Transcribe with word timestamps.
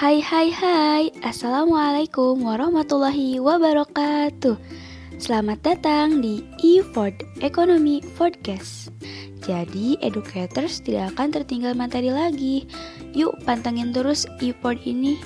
Hai 0.00 0.16
hai 0.24 0.48
hai. 0.48 1.12
Assalamualaikum 1.20 2.40
warahmatullahi 2.40 3.36
wabarakatuh. 3.36 4.56
Selamat 5.20 5.60
datang 5.60 6.24
di 6.24 6.40
eFord 6.64 7.20
Economy 7.44 8.00
Podcast. 8.16 8.88
Jadi 9.44 10.00
educators 10.00 10.80
tidak 10.80 11.12
akan 11.12 11.36
tertinggal 11.36 11.76
materi 11.76 12.08
lagi. 12.08 12.64
Yuk 13.12 13.44
pantengin 13.44 13.92
terus 13.92 14.24
eFord 14.40 14.80
ini. 14.88 15.20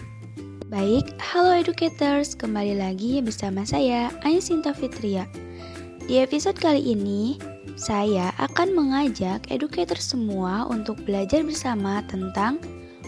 Baik, 0.67 1.07
halo 1.23 1.55
educators. 1.55 2.35
Kembali 2.35 2.75
lagi 2.75 3.23
bersama 3.23 3.63
saya 3.63 4.11
Sinta 4.43 4.75
Fitria. 4.75 5.31
Di 6.11 6.19
episode 6.19 6.59
kali 6.59 6.83
ini 6.83 7.39
saya 7.79 8.35
akan 8.43 8.75
mengajak 8.75 9.39
educator 9.55 10.03
semua 10.03 10.67
untuk 10.67 10.99
belajar 11.07 11.47
bersama 11.47 12.03
tentang 12.11 12.59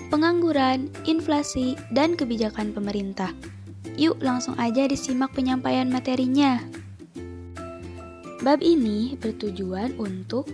pengangguran, 0.08 0.90
inflasi, 1.06 1.74
dan 1.94 2.14
kebijakan 2.14 2.70
pemerintah. 2.70 3.32
Yuk 3.96 4.20
langsung 4.20 4.54
aja 4.60 4.84
disimak 4.84 5.32
penyampaian 5.32 5.88
materinya. 5.88 6.60
Bab 8.44 8.60
ini 8.60 9.16
bertujuan 9.16 9.96
untuk 9.96 10.46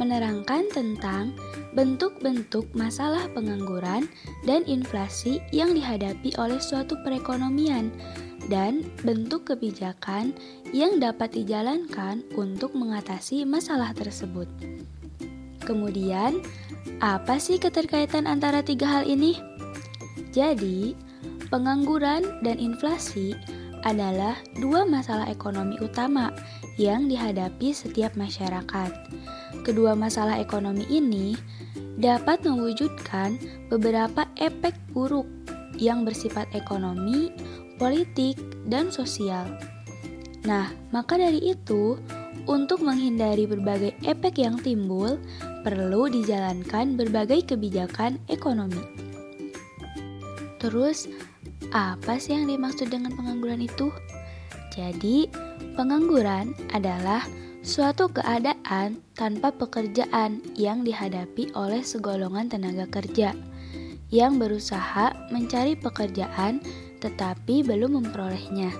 menerangkan 0.00 0.66
tentang 0.72 1.36
bentuk-bentuk 1.76 2.64
masalah 2.72 3.28
pengangguran 3.36 4.08
dan 4.48 4.64
inflasi 4.64 5.44
yang 5.52 5.76
dihadapi 5.76 6.32
oleh 6.40 6.56
suatu 6.56 6.96
perekonomian 7.04 7.92
dan 8.48 8.86
bentuk 9.04 9.52
kebijakan 9.52 10.32
yang 10.72 10.96
dapat 10.96 11.36
dijalankan 11.36 12.24
untuk 12.34 12.72
mengatasi 12.72 13.44
masalah 13.44 13.92
tersebut. 13.92 14.48
Kemudian, 15.66 16.40
apa 17.02 17.42
sih 17.42 17.58
keterkaitan 17.58 18.30
antara 18.30 18.62
tiga 18.62 18.86
hal 18.86 19.04
ini? 19.04 19.34
Jadi, 20.30 20.94
pengangguran 21.50 22.40
dan 22.46 22.62
inflasi 22.62 23.34
adalah 23.82 24.38
dua 24.58 24.86
masalah 24.86 25.26
ekonomi 25.26 25.74
utama 25.82 26.30
yang 26.78 27.10
dihadapi 27.10 27.74
setiap 27.74 28.14
masyarakat. 28.14 28.90
Kedua 29.66 29.98
masalah 29.98 30.38
ekonomi 30.38 30.86
ini 30.86 31.34
dapat 31.96 32.44
mewujudkan 32.44 33.40
beberapa 33.72 34.28
efek 34.38 34.76
buruk 34.92 35.26
yang 35.80 36.04
bersifat 36.04 36.48
ekonomi, 36.52 37.32
politik, 37.80 38.36
dan 38.68 38.92
sosial. 38.92 39.48
Nah, 40.44 40.70
maka 40.94 41.18
dari 41.18 41.42
itu, 41.42 41.98
untuk 42.46 42.84
menghindari 42.84 43.44
berbagai 43.48 43.96
efek 44.06 44.38
yang 44.38 44.60
timbul, 44.62 45.18
perlu 45.66 46.06
dijalankan 46.06 46.94
berbagai 46.94 47.50
kebijakan 47.50 48.22
ekonomi. 48.30 48.78
Terus, 50.62 51.10
apa 51.74 52.22
sih 52.22 52.38
yang 52.38 52.46
dimaksud 52.46 52.86
dengan 52.86 53.10
pengangguran 53.18 53.66
itu? 53.66 53.90
Jadi, 54.70 55.26
pengangguran 55.74 56.54
adalah 56.70 57.26
suatu 57.66 58.06
keadaan 58.06 59.02
tanpa 59.18 59.50
pekerjaan 59.50 60.38
yang 60.54 60.86
dihadapi 60.86 61.50
oleh 61.58 61.82
segolongan 61.82 62.46
tenaga 62.46 62.86
kerja 62.86 63.34
yang 64.14 64.38
berusaha 64.38 65.10
mencari 65.34 65.74
pekerjaan 65.74 66.62
tetapi 67.02 67.66
belum 67.66 67.98
memperolehnya. 67.98 68.70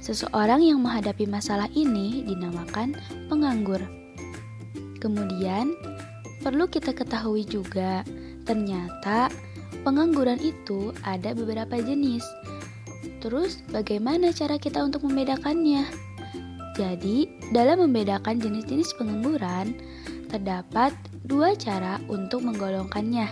Seseorang 0.00 0.64
yang 0.64 0.80
menghadapi 0.80 1.28
masalah 1.28 1.68
ini 1.76 2.24
dinamakan 2.24 2.96
penganggur. 3.28 3.84
Kemudian, 4.96 5.76
Perlu 6.46 6.70
kita 6.70 6.94
ketahui 6.94 7.42
juga, 7.42 8.06
ternyata 8.46 9.26
pengangguran 9.82 10.38
itu 10.38 10.94
ada 11.02 11.34
beberapa 11.34 11.74
jenis. 11.74 12.22
Terus, 13.18 13.66
bagaimana 13.74 14.30
cara 14.30 14.54
kita 14.54 14.86
untuk 14.86 15.02
membedakannya? 15.10 15.82
Jadi, 16.78 17.26
dalam 17.50 17.82
membedakan 17.82 18.38
jenis-jenis 18.38 18.94
pengangguran, 18.94 19.74
terdapat 20.30 20.94
dua 21.26 21.58
cara 21.58 21.98
untuk 22.06 22.46
menggolongkannya, 22.46 23.26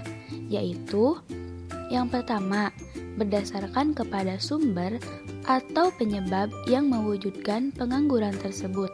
yaitu 0.51 1.15
yang 1.95 2.11
pertama, 2.11 2.75
berdasarkan 3.15 3.95
kepada 3.95 4.43
sumber 4.43 4.99
atau 5.47 5.95
penyebab 5.95 6.51
yang 6.67 6.91
mewujudkan 6.91 7.71
pengangguran 7.79 8.35
tersebut. 8.43 8.91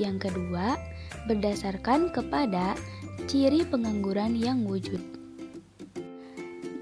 Yang 0.00 0.32
kedua, 0.32 0.80
berdasarkan 1.26 2.12
kepada 2.12 2.76
Ciri 3.24 3.64
pengangguran 3.66 4.36
yang 4.36 4.64
wujud 4.68 5.00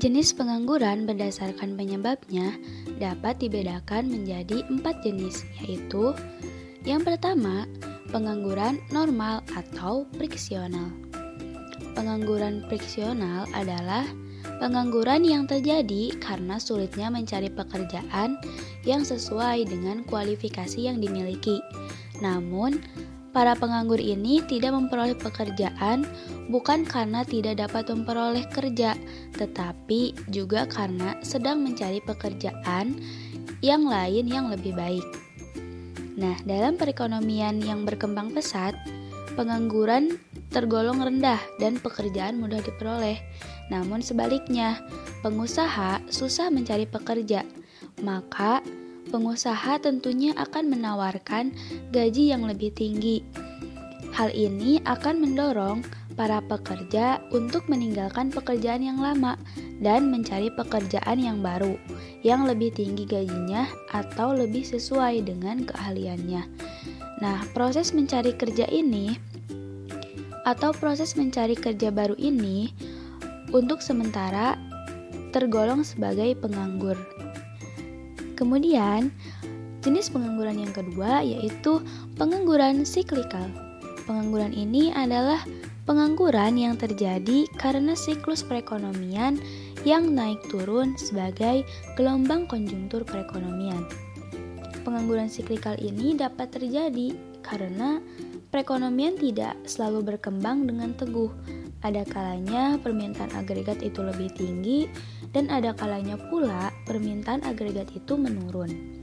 Jenis 0.03 0.35
pengangguran 0.35 1.07
berdasarkan 1.07 1.79
penyebabnya 1.79 2.59
dapat 2.99 3.39
dibedakan 3.39 4.11
menjadi 4.11 4.67
empat 4.67 4.99
jenis, 5.07 5.47
yaitu 5.63 6.11
yang 6.83 7.07
pertama, 7.07 7.71
pengangguran 8.11 8.83
normal 8.91 9.47
atau 9.55 10.03
friksional. 10.19 10.91
Pengangguran 11.95 12.67
friksional 12.67 13.47
adalah 13.55 14.03
pengangguran 14.59 15.23
yang 15.23 15.47
terjadi 15.47 16.19
karena 16.19 16.59
sulitnya 16.59 17.07
mencari 17.07 17.47
pekerjaan 17.47 18.43
yang 18.83 19.07
sesuai 19.07 19.71
dengan 19.71 20.03
kualifikasi 20.03 20.83
yang 20.83 20.99
dimiliki. 20.99 21.63
Namun, 22.19 22.83
Para 23.33 23.57
penganggur 23.57 23.97
ini 23.97 24.45
tidak 24.45 24.77
memperoleh 24.77 25.17
pekerjaan 25.17 26.05
bukan 26.53 26.85
karena 26.85 27.25
tidak 27.25 27.65
dapat 27.65 27.89
memperoleh 27.89 28.45
kerja, 28.53 28.93
tetapi 29.41 30.13
juga 30.29 30.69
karena 30.69 31.17
sedang 31.25 31.65
mencari 31.65 32.05
pekerjaan 32.05 32.93
yang 33.65 33.89
lain 33.89 34.29
yang 34.29 34.53
lebih 34.53 34.77
baik. 34.77 35.07
Nah, 36.21 36.37
dalam 36.45 36.77
perekonomian 36.77 37.65
yang 37.65 37.89
berkembang 37.89 38.37
pesat, 38.37 38.77
pengangguran 39.33 40.21
tergolong 40.53 41.01
rendah 41.01 41.41
dan 41.57 41.81
pekerjaan 41.81 42.37
mudah 42.37 42.61
diperoleh. 42.61 43.17
Namun 43.73 44.05
sebaliknya, 44.05 44.85
pengusaha 45.25 46.05
susah 46.13 46.53
mencari 46.53 46.85
pekerja, 46.85 47.49
maka 48.05 48.61
pengusaha 49.13 49.77
tentunya 49.85 50.33
akan 50.41 50.73
menawarkan 50.73 51.53
gaji 51.93 52.33
yang 52.33 52.49
lebih 52.49 52.73
tinggi. 52.73 53.21
Hal 54.17 54.33
ini 54.33 54.81
akan 54.89 55.21
mendorong 55.21 55.85
para 56.17 56.41
pekerja 56.45 57.21
untuk 57.33 57.69
meninggalkan 57.69 58.33
pekerjaan 58.33 58.85
yang 58.85 59.01
lama 59.01 59.37
dan 59.81 60.09
mencari 60.13 60.53
pekerjaan 60.53 61.21
yang 61.21 61.41
baru 61.41 61.77
yang 62.21 62.45
lebih 62.47 62.73
tinggi 62.73 63.05
gajinya 63.09 63.67
atau 63.91 64.33
lebih 64.33 64.63
sesuai 64.63 65.25
dengan 65.27 65.65
keahliannya. 65.65 66.43
Nah, 67.21 67.39
proses 67.53 67.93
mencari 67.93 68.35
kerja 68.35 68.67
ini 68.69 69.17
atau 70.43 70.75
proses 70.75 71.15
mencari 71.15 71.55
kerja 71.55 71.95
baru 71.95 72.19
ini 72.19 72.75
untuk 73.55 73.79
sementara 73.79 74.59
tergolong 75.31 75.87
sebagai 75.87 76.35
penganggur. 76.39 76.99
Kemudian, 78.43 79.15
jenis 79.87 80.11
pengangguran 80.11 80.59
yang 80.59 80.75
kedua 80.75 81.23
yaitu 81.23 81.79
pengangguran 82.19 82.83
siklikal. 82.83 83.47
Pengangguran 84.03 84.51
ini 84.51 84.91
adalah 84.91 85.47
pengangguran 85.87 86.59
yang 86.59 86.75
terjadi 86.75 87.47
karena 87.55 87.95
siklus 87.95 88.43
perekonomian 88.43 89.39
yang 89.87 90.11
naik 90.11 90.43
turun 90.51 90.99
sebagai 90.99 91.63
gelombang 91.95 92.51
konjungtur 92.51 93.07
perekonomian. 93.07 93.87
Pengangguran 94.83 95.31
siklikal 95.31 95.79
ini 95.79 96.19
dapat 96.19 96.51
terjadi 96.51 97.15
karena 97.47 98.03
perekonomian 98.51 99.23
tidak 99.23 99.55
selalu 99.71 100.03
berkembang 100.19 100.67
dengan 100.67 100.99
teguh. 100.99 101.31
Ada 101.87 102.03
kalanya 102.11 102.75
permintaan 102.83 103.39
agregat 103.39 103.87
itu 103.87 104.03
lebih 104.03 104.35
tinggi 104.35 104.91
dan 105.31 105.47
ada 105.47 105.71
kalanya 105.79 106.19
pula 106.27 106.72
permintaan 106.85 107.45
agregat 107.47 107.91
itu 107.95 108.15
menurun. 108.19 109.03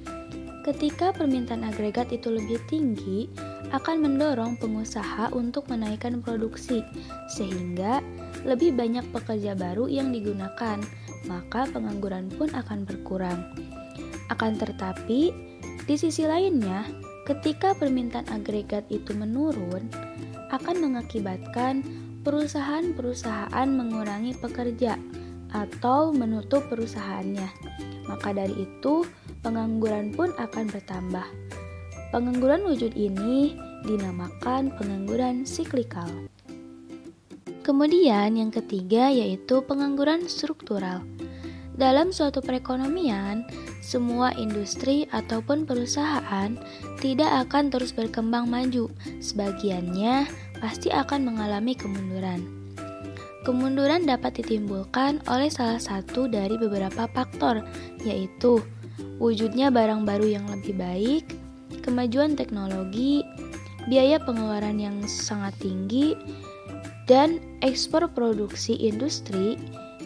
Ketika 0.67 1.15
permintaan 1.15 1.63
agregat 1.63 2.11
itu 2.11 2.29
lebih 2.29 2.59
tinggi, 2.67 3.31
akan 3.71 4.05
mendorong 4.05 4.59
pengusaha 4.59 5.31
untuk 5.31 5.65
menaikkan 5.71 6.19
produksi, 6.19 6.83
sehingga 7.31 8.03
lebih 8.43 8.75
banyak 8.75 9.07
pekerja 9.09 9.55
baru 9.55 9.87
yang 9.87 10.11
digunakan, 10.11 10.77
maka 11.25 11.65
pengangguran 11.71 12.27
pun 12.33 12.51
akan 12.53 12.85
berkurang. 12.85 13.39
Akan 14.29 14.59
tetapi, 14.59 15.33
di 15.89 15.95
sisi 15.97 16.27
lainnya, 16.27 16.85
ketika 17.25 17.73
permintaan 17.73 18.29
agregat 18.29 18.85
itu 18.93 19.15
menurun, 19.17 19.89
akan 20.49 20.75
mengakibatkan 20.81 21.81
perusahaan-perusahaan 22.25 23.69
mengurangi 23.69 24.37
pekerja 24.37 24.97
atau 25.53 26.13
menutup 26.13 26.65
perusahaannya. 26.69 27.49
Maka 28.09 28.33
dari 28.33 28.65
itu, 28.65 29.05
pengangguran 29.45 30.13
pun 30.13 30.33
akan 30.37 30.65
bertambah. 30.69 31.27
Pengangguran 32.09 32.65
wujud 32.65 32.97
ini 32.97 33.53
dinamakan 33.85 34.73
pengangguran 34.75 35.45
siklikal. 35.45 36.09
Kemudian 37.61 38.33
yang 38.33 38.49
ketiga 38.49 39.13
yaitu 39.13 39.61
pengangguran 39.61 40.25
struktural. 40.25 41.05
Dalam 41.79 42.11
suatu 42.11 42.43
perekonomian, 42.43 43.47
semua 43.79 44.35
industri 44.35 45.07
ataupun 45.15 45.63
perusahaan 45.63 46.59
tidak 46.99 47.47
akan 47.47 47.71
terus 47.71 47.95
berkembang 47.95 48.51
maju. 48.51 48.91
Sebagiannya 49.23 50.27
pasti 50.59 50.91
akan 50.91 51.31
mengalami 51.31 51.79
kemunduran. 51.79 52.58
Kemunduran 53.47 54.03
dapat 54.03 54.43
ditimbulkan 54.43 55.23
oleh 55.31 55.47
salah 55.47 55.79
satu 55.79 56.27
dari 56.27 56.59
beberapa 56.59 57.07
faktor, 57.15 57.63
yaitu 58.03 58.59
wujudnya 59.17 59.71
barang 59.71 60.03
baru 60.03 60.27
yang 60.27 60.45
lebih 60.51 60.75
baik, 60.75 61.23
kemajuan 61.79 62.35
teknologi, 62.35 63.23
biaya 63.87 64.19
pengeluaran 64.19 64.75
yang 64.75 64.99
sangat 65.07 65.55
tinggi, 65.63 66.19
dan 67.07 67.39
ekspor 67.63 68.11
produksi 68.11 68.75
industri 68.75 69.55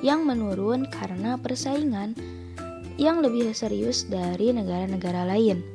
yang 0.06 0.30
menurun 0.30 0.85
karena 0.88 1.35
persaingan 1.35 2.13
yang 3.01 3.25
lebih 3.25 3.50
serius 3.57 4.06
dari 4.06 4.53
negara-negara 4.53 5.25
lain. 5.25 5.65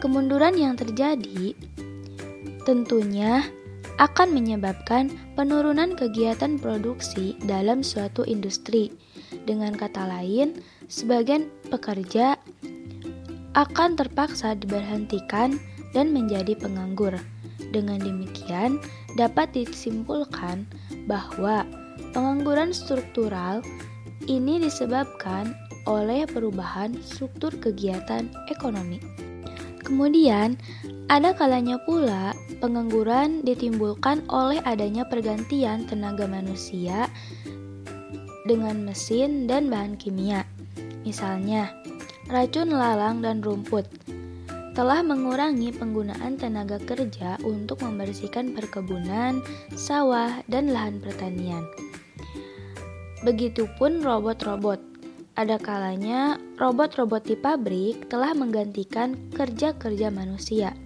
Kemunduran 0.00 0.56
yang 0.56 0.74
terjadi 0.74 1.54
tentunya 2.64 3.46
akan 4.00 4.32
menyebabkan 4.32 5.12
penurunan 5.36 5.92
kegiatan 5.96 6.56
produksi 6.56 7.36
dalam 7.44 7.84
suatu 7.84 8.24
industri. 8.24 8.92
Dengan 9.44 9.76
kata 9.76 10.08
lain, 10.08 10.60
sebagian 10.88 11.48
pekerja 11.68 12.36
akan 13.52 13.96
terpaksa 14.00 14.56
diberhentikan 14.56 15.60
dan 15.92 16.12
menjadi 16.12 16.56
penganggur. 16.56 17.16
Dengan 17.72 18.00
demikian, 18.00 18.80
dapat 19.16 19.52
disimpulkan 19.52 20.68
bahwa 21.08 21.64
pengangguran 22.12 22.72
struktural 22.72 23.64
ini 24.28 24.60
disebabkan 24.60 25.52
oleh 25.88 26.28
perubahan 26.28 26.94
struktur 27.02 27.50
kegiatan 27.58 28.30
ekonomi. 28.48 29.02
Kemudian, 29.92 30.56
ada 31.12 31.36
kalanya 31.36 31.76
pula 31.84 32.32
pengangguran 32.64 33.44
ditimbulkan 33.44 34.24
oleh 34.32 34.56
adanya 34.64 35.04
pergantian 35.04 35.84
tenaga 35.84 36.24
manusia 36.24 37.12
dengan 38.48 38.88
mesin 38.88 39.44
dan 39.44 39.68
bahan 39.68 40.00
kimia. 40.00 40.48
Misalnya, 41.04 41.76
racun 42.32 42.72
lalang 42.72 43.20
dan 43.20 43.44
rumput 43.44 43.84
telah 44.72 45.04
mengurangi 45.04 45.76
penggunaan 45.76 46.40
tenaga 46.40 46.80
kerja 46.80 47.36
untuk 47.44 47.84
membersihkan 47.84 48.56
perkebunan, 48.56 49.44
sawah, 49.76 50.40
dan 50.48 50.72
lahan 50.72 51.04
pertanian. 51.04 51.68
Begitupun 53.28 54.00
robot-robot. 54.00 54.91
Ada 55.32 55.56
kalanya 55.56 56.36
robot-robot 56.60 57.24
di 57.24 57.40
pabrik 57.40 58.12
telah 58.12 58.36
menggantikan 58.36 59.16
kerja-kerja 59.32 60.12
manusia. 60.12 60.76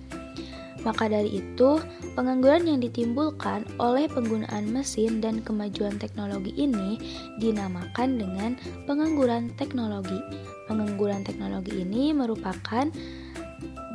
Maka 0.87 1.11
dari 1.11 1.43
itu, 1.43 1.83
pengangguran 2.15 2.71
yang 2.71 2.79
ditimbulkan 2.79 3.67
oleh 3.83 4.07
penggunaan 4.07 4.71
mesin 4.71 5.19
dan 5.19 5.43
kemajuan 5.43 5.99
teknologi 5.99 6.55
ini 6.55 6.95
dinamakan 7.43 8.23
dengan 8.23 8.55
pengangguran 8.87 9.51
teknologi. 9.59 10.23
Pengangguran 10.71 11.27
teknologi 11.27 11.83
ini 11.83 12.15
merupakan 12.15 12.87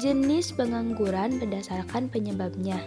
jenis 0.04 0.52
pengangguran 0.52 1.40
berdasarkan 1.40 2.12
penyebabnya. 2.12 2.84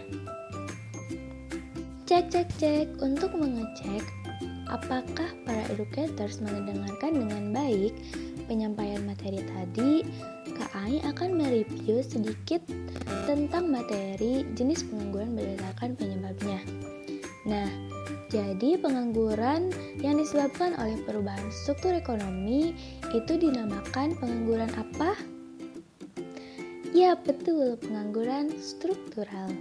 Cek 2.05 2.29
cek 2.29 2.49
cek 2.61 2.87
untuk 3.01 3.33
mengecek 3.33 4.05
apakah 4.69 5.29
para 5.45 5.63
educators 5.73 6.41
mendengarkan 6.41 7.25
dengan 7.25 7.43
baik 7.53 7.93
penyampaian 8.45 9.01
materi 9.05 9.41
tadi, 9.41 10.05
KAI 10.55 11.01
akan 11.09 11.29
mereview 11.35 11.99
sedikit 12.05 12.61
tentang 13.25 13.69
materi 13.69 14.45
jenis 14.53 14.85
pengangguran 14.85 15.33
berdasarkan 15.33 15.97
penyebabnya. 15.97 16.59
Nah, 17.45 17.69
jadi 18.29 18.81
pengangguran 18.81 19.69
yang 20.01 20.17
disebabkan 20.17 20.73
oleh 20.81 20.97
perubahan 21.05 21.45
struktur 21.53 21.93
ekonomi 21.93 22.73
itu 23.13 23.37
dinamakan 23.37 24.17
pengangguran 24.17 24.71
apa? 24.73 25.13
Ya 26.95 27.13
betul, 27.13 27.75
pengangguran 27.79 28.55
struktural. 28.57 29.51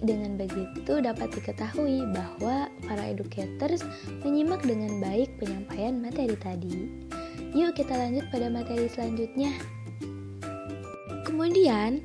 Dengan 0.00 0.40
begitu 0.40 0.98
dapat 0.98 1.30
diketahui 1.36 2.02
bahwa 2.10 2.66
para 2.88 3.04
educators 3.12 3.84
menyimak 4.24 4.64
dengan 4.64 4.98
baik 4.98 5.28
penyampaian 5.36 6.00
materi 6.00 6.34
tadi. 6.40 6.88
Yuk 7.52 7.76
kita 7.76 7.94
lanjut 7.94 8.26
pada 8.32 8.48
materi 8.48 8.88
selanjutnya. 8.88 9.54
Kemudian, 11.28 12.00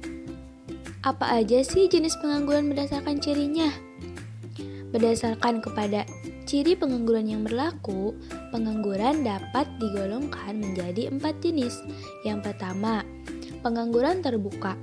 apa 1.01 1.39
aja 1.41 1.63
sih 1.63 1.87
jenis 1.87 2.19
pengangguran 2.19 2.67
berdasarkan 2.69 3.17
cirinya? 3.23 3.71
Berdasarkan 4.91 5.63
kepada 5.63 6.03
ciri 6.45 6.77
pengangguran 6.77 7.25
yang 7.25 7.41
berlaku, 7.41 8.13
pengangguran 8.53 9.25
dapat 9.25 9.65
digolongkan 9.81 10.61
menjadi 10.61 11.09
empat 11.09 11.41
jenis. 11.41 11.79
Yang 12.27 12.51
pertama, 12.51 13.01
pengangguran 13.65 14.21
terbuka. 14.21 14.77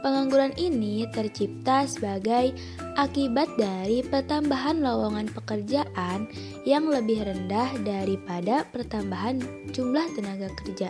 Pengangguran 0.00 0.56
ini 0.56 1.04
tercipta 1.12 1.84
sebagai 1.84 2.56
akibat 2.96 3.52
dari 3.60 4.00
pertambahan 4.00 4.80
lowongan 4.80 5.28
pekerjaan 5.28 6.24
yang 6.64 6.88
lebih 6.88 7.20
rendah 7.20 7.68
daripada 7.84 8.64
pertambahan 8.72 9.44
jumlah 9.76 10.08
tenaga 10.16 10.48
kerja. 10.64 10.88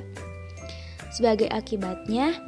Sebagai 1.10 1.50
akibatnya, 1.50 2.38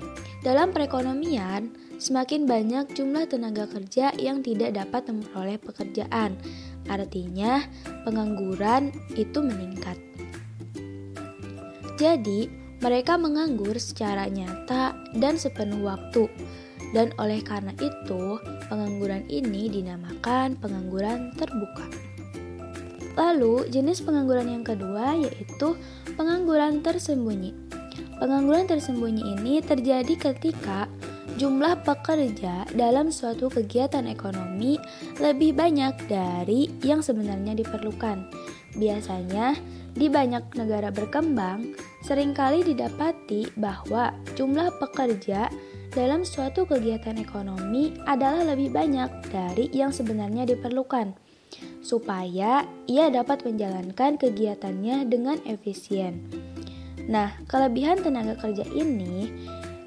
dalam 0.47 0.71
perekonomian, 0.71 1.75
semakin 1.99 2.47
banyak 2.47 2.95
jumlah 2.95 3.27
tenaga 3.27 3.67
kerja 3.67 4.15
yang 4.15 4.47
tidak 4.47 4.79
dapat 4.79 5.11
memperoleh 5.11 5.59
pekerjaan. 5.59 6.39
Artinya, 6.87 7.67
pengangguran 8.07 8.95
itu 9.19 9.43
meningkat. 9.43 9.99
Jadi, 11.99 12.62
mereka 12.83 13.15
menganggur 13.15 13.79
secara 13.79 14.27
nyata 14.27 14.99
dan 15.15 15.39
sepenuh 15.39 15.87
waktu. 15.87 16.27
Dan 16.93 17.15
oleh 17.17 17.41
karena 17.41 17.73
itu, 17.81 18.37
pengangguran 18.69 19.25
ini 19.33 19.71
dinamakan 19.71 20.61
pengangguran 20.61 21.33
terbuka. 21.39 21.89
Lalu, 23.17 23.71
jenis 23.73 24.05
pengangguran 24.05 24.51
yang 24.51 24.65
kedua 24.67 25.17
yaitu 25.17 25.79
pengangguran 26.19 26.85
tersembunyi. 26.85 27.55
Pengangguran 28.21 28.69
tersembunyi 28.69 29.41
ini 29.41 29.65
terjadi 29.65 30.15
ketika 30.19 30.91
jumlah 31.41 31.81
pekerja 31.81 32.69
dalam 32.77 33.09
suatu 33.09 33.49
kegiatan 33.49 34.05
ekonomi 34.05 34.77
lebih 35.17 35.57
banyak 35.57 35.97
dari 36.11 36.69
yang 36.85 37.01
sebenarnya 37.01 37.57
diperlukan. 37.57 38.29
Biasanya, 38.77 39.57
di 39.93 40.09
banyak 40.09 40.57
negara 40.57 40.89
berkembang, 40.89 41.77
sering 42.13 42.37
kali 42.37 42.61
didapati 42.61 43.49
bahwa 43.57 44.13
jumlah 44.37 44.69
pekerja 44.77 45.49
dalam 45.97 46.29
suatu 46.29 46.69
kegiatan 46.69 47.17
ekonomi 47.17 47.97
adalah 48.05 48.53
lebih 48.53 48.69
banyak 48.69 49.33
dari 49.33 49.73
yang 49.73 49.97
sebenarnya 49.97 50.45
diperlukan, 50.45 51.17
supaya 51.81 52.69
ia 52.85 53.09
dapat 53.09 53.49
menjalankan 53.49 54.21
kegiatannya 54.21 55.09
dengan 55.09 55.41
efisien. 55.49 56.21
Nah, 57.09 57.33
kelebihan 57.49 58.05
tenaga 58.05 58.37
kerja 58.45 58.69
ini 58.77 59.33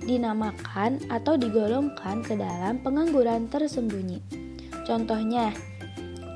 dinamakan 0.02 1.06
atau 1.14 1.38
digolongkan 1.38 2.26
ke 2.26 2.34
dalam 2.42 2.82
pengangguran 2.82 3.46
tersembunyi. 3.54 4.18
Contohnya, 4.82 5.54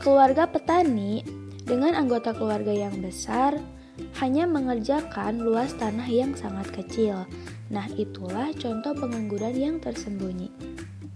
keluarga 0.05 0.45
petani 0.45 1.25
dengan 1.65 1.97
anggota 1.97 2.37
keluarga 2.37 2.77
yang 2.77 2.93
besar 3.01 3.57
hanya 4.19 4.49
mengerjakan 4.49 5.41
luas 5.41 5.75
tanah 5.75 6.07
yang 6.07 6.35
sangat 6.35 6.69
kecil. 6.71 7.23
Nah, 7.69 7.85
itulah 7.95 8.49
contoh 8.57 8.93
pengangguran 8.97 9.55
yang 9.55 9.75
tersembunyi. 9.77 10.49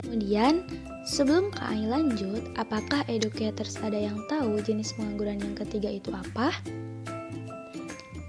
Kemudian, 0.03 0.67
sebelum 1.09 1.49
KAI 1.49 1.89
lanjut, 1.89 2.45
apakah 2.59 3.01
educators 3.09 3.81
ada 3.81 3.97
yang 3.97 4.21
tahu 4.29 4.61
jenis 4.61 4.93
pengangguran 4.93 5.41
yang 5.41 5.55
ketiga 5.57 5.89
itu 5.89 6.13
apa? 6.13 6.53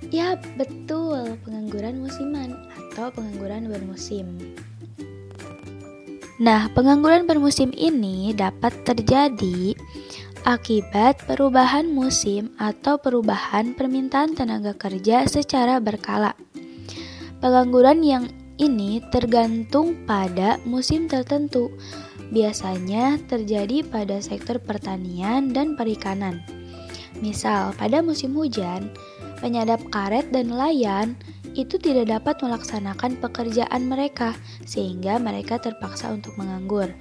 Ya, 0.09 0.41
betul, 0.57 1.37
pengangguran 1.43 2.01
musiman 2.01 2.55
atau 2.73 3.11
pengangguran 3.11 3.67
bermusim. 3.67 4.39
Nah, 6.39 6.67
pengangguran 6.75 7.31
bermusim 7.31 7.71
ini 7.75 8.35
dapat 8.35 8.75
terjadi 8.83 9.75
akibat 10.45 11.25
perubahan 11.25 11.89
musim 11.89 12.53
atau 12.61 13.01
perubahan 13.01 13.73
permintaan 13.73 14.37
tenaga 14.37 14.77
kerja 14.77 15.25
secara 15.25 15.81
berkala. 15.81 16.37
Pengangguran 17.41 18.05
yang 18.05 18.25
ini 18.61 19.01
tergantung 19.09 20.05
pada 20.05 20.61
musim 20.69 21.09
tertentu, 21.09 21.73
biasanya 22.29 23.17
terjadi 23.25 23.89
pada 23.89 24.21
sektor 24.21 24.61
pertanian 24.61 25.49
dan 25.49 25.81
perikanan. 25.81 26.45
Misal, 27.25 27.73
pada 27.81 28.05
musim 28.05 28.37
hujan, 28.37 28.93
penyadap 29.41 29.81
karet 29.89 30.29
dan 30.29 30.53
nelayan 30.53 31.17
itu 31.57 31.81
tidak 31.81 32.21
dapat 32.21 32.37
melaksanakan 32.45 33.17
pekerjaan 33.17 33.89
mereka, 33.89 34.37
sehingga 34.69 35.17
mereka 35.17 35.57
terpaksa 35.57 36.13
untuk 36.13 36.37
menganggur. 36.37 36.93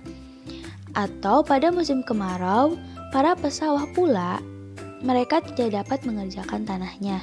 Atau 0.94 1.42
pada 1.42 1.74
musim 1.74 2.06
kemarau, 2.06 2.78
para 3.14 3.38
pesawah 3.38 3.86
pula 3.94 4.42
mereka 5.06 5.38
tidak 5.46 5.86
dapat 5.86 6.02
mengerjakan 6.10 6.66
tanahnya. 6.66 7.22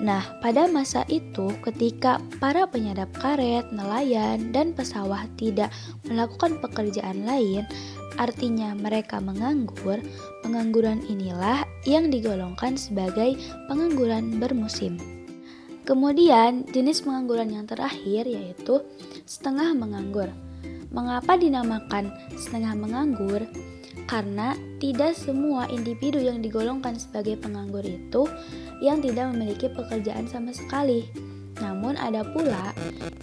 Nah, 0.00 0.22
pada 0.40 0.64
masa 0.70 1.04
itu, 1.10 1.52
ketika 1.60 2.22
para 2.38 2.64
penyadap 2.70 3.10
karet, 3.18 3.68
nelayan, 3.74 4.54
dan 4.54 4.72
pesawah 4.72 5.26
tidak 5.36 5.74
melakukan 6.06 6.56
pekerjaan 6.62 7.26
lain, 7.26 7.66
artinya 8.16 8.72
mereka 8.78 9.18
menganggur. 9.18 9.98
Pengangguran 10.46 11.02
inilah 11.04 11.66
yang 11.82 12.14
digolongkan 12.14 12.78
sebagai 12.78 13.34
pengangguran 13.66 14.38
bermusim. 14.38 14.96
Kemudian, 15.82 16.62
jenis 16.70 17.02
pengangguran 17.02 17.50
yang 17.50 17.66
terakhir 17.66 18.24
yaitu 18.24 18.86
setengah 19.26 19.74
menganggur. 19.74 20.30
Mengapa 20.94 21.34
dinamakan 21.34 22.14
setengah 22.38 22.78
menganggur? 22.78 23.50
Karena 24.08 24.56
tidak 24.80 25.14
semua 25.20 25.68
individu 25.68 26.16
yang 26.16 26.40
digolongkan 26.40 26.96
sebagai 26.96 27.36
penganggur 27.36 27.84
itu 27.84 28.24
yang 28.80 29.04
tidak 29.04 29.36
memiliki 29.36 29.68
pekerjaan 29.68 30.24
sama 30.24 30.50
sekali. 30.56 31.12
Namun 31.60 31.98
ada 31.98 32.22
pula 32.24 32.72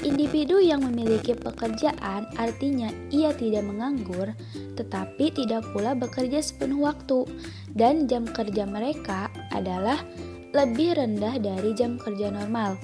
individu 0.03 0.59
yang 0.59 0.83
memiliki 0.83 1.33
pekerjaan 1.33 2.27
artinya 2.35 2.91
ia 3.09 3.31
tidak 3.31 3.63
menganggur 3.63 4.35
tetapi 4.75 5.31
tidak 5.31 5.63
pula 5.71 5.95
bekerja 5.95 6.43
sepenuh 6.43 6.83
waktu 6.83 7.23
dan 7.71 8.11
jam 8.11 8.27
kerja 8.27 8.67
mereka 8.67 9.31
adalah 9.55 10.03
lebih 10.51 10.99
rendah 10.99 11.39
dari 11.39 11.71
jam 11.75 11.95
kerja 11.95 12.31
normal. 12.31 12.75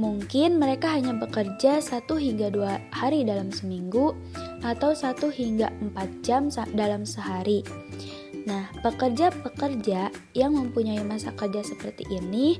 Mungkin 0.00 0.56
mereka 0.56 0.96
hanya 0.96 1.12
bekerja 1.12 1.78
satu 1.84 2.16
hingga 2.16 2.48
dua 2.48 2.80
hari 2.88 3.22
dalam 3.22 3.52
seminggu 3.52 4.16
atau 4.60 4.92
satu 4.92 5.32
hingga 5.32 5.72
empat 5.80 6.08
jam 6.24 6.52
dalam 6.76 7.08
sehari. 7.08 7.64
Nah, 8.48 8.72
pekerja-pekerja 8.80 10.08
yang 10.32 10.52
mempunyai 10.56 11.04
masa 11.04 11.32
kerja 11.36 11.60
seperti 11.60 12.08
ini 12.08 12.56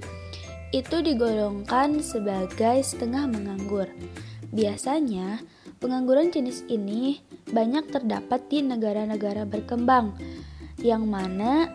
itu 0.71 1.03
digolongkan 1.03 1.99
sebagai 2.05 2.85
setengah 2.85 3.27
menganggur. 3.27 3.89
Biasanya, 4.55 5.43
pengangguran 5.83 6.31
jenis 6.31 6.63
ini 6.69 7.25
banyak 7.51 7.91
terdapat 7.91 8.47
di 8.47 8.63
negara-negara 8.63 9.49
berkembang, 9.49 10.15
yang 10.81 11.09
mana 11.09 11.69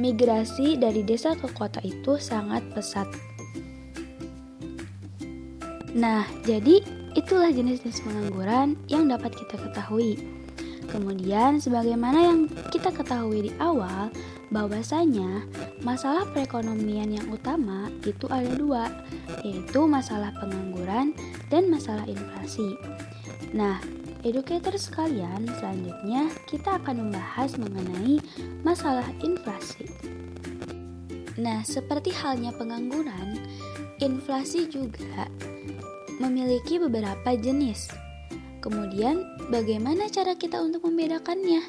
migrasi 0.00 0.80
dari 0.80 1.04
desa 1.04 1.36
ke 1.36 1.46
kota 1.52 1.78
itu 1.84 2.16
sangat 2.16 2.64
pesat. 2.72 3.06
Nah, 5.94 6.26
jadi 6.46 6.82
itulah 7.18 7.50
jenis-jenis 7.50 8.02
pengangguran 8.04 8.78
yang 8.86 9.06
dapat 9.10 9.34
kita 9.34 9.58
ketahui. 9.58 10.20
Kemudian, 10.90 11.62
sebagaimana 11.62 12.18
yang 12.18 12.38
kita 12.74 12.90
ketahui 12.90 13.46
di 13.46 13.52
awal, 13.62 14.10
bahwasanya 14.50 15.46
masalah 15.86 16.26
perekonomian 16.34 17.14
yang 17.14 17.26
utama 17.30 17.86
itu 18.02 18.26
ada 18.26 18.50
dua, 18.58 18.90
yaitu 19.46 19.86
masalah 19.86 20.34
pengangguran 20.42 21.14
dan 21.46 21.70
masalah 21.70 22.02
inflasi. 22.10 22.74
Nah, 23.54 23.78
educator 24.26 24.74
sekalian, 24.74 25.46
selanjutnya 25.62 26.26
kita 26.50 26.82
akan 26.82 27.06
membahas 27.06 27.54
mengenai 27.54 28.18
masalah 28.66 29.06
inflasi. 29.22 29.86
Nah, 31.38 31.62
seperti 31.62 32.10
halnya 32.10 32.50
pengangguran, 32.50 33.38
inflasi 34.02 34.66
juga 34.66 35.30
memiliki 36.20 36.76
beberapa 36.76 37.32
jenis. 37.32 37.88
Kemudian, 38.60 39.24
bagaimana 39.48 40.12
cara 40.12 40.36
kita 40.36 40.60
untuk 40.60 40.84
membedakannya? 40.84 41.64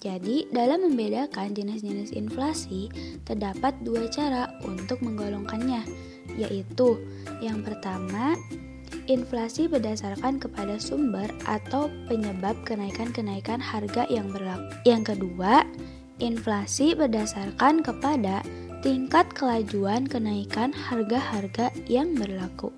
Jadi, 0.00 0.48
dalam 0.48 0.88
membedakan 0.88 1.52
jenis-jenis 1.52 2.16
inflasi, 2.16 2.88
terdapat 3.28 3.76
dua 3.84 4.08
cara 4.08 4.48
untuk 4.64 5.04
menggolongkannya, 5.04 5.84
yaitu 6.40 6.96
yang 7.44 7.60
pertama, 7.60 8.32
inflasi 9.12 9.68
berdasarkan 9.68 10.40
kepada 10.40 10.80
sumber 10.80 11.28
atau 11.44 11.92
penyebab 12.08 12.56
kenaikan-kenaikan 12.64 13.60
harga 13.60 14.08
yang 14.08 14.32
berlaku. 14.32 14.72
Yang 14.88 15.02
kedua, 15.16 15.68
inflasi 16.22 16.96
berdasarkan 16.96 17.84
kepada 17.84 18.40
tingkat 18.80 19.26
kelajuan 19.34 20.06
kenaikan 20.06 20.70
harga-harga 20.70 21.74
yang 21.90 22.14
berlaku. 22.14 22.70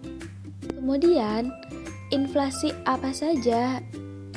Kemudian, 0.78 1.50
inflasi 2.14 2.70
apa 2.86 3.10
saja 3.10 3.82